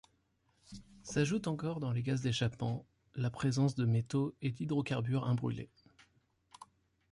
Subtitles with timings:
[1.03, 5.69] S'ajoute encore dans les gaz d'échappement la présence de métaux et d'hydrocarbures imbrûlés.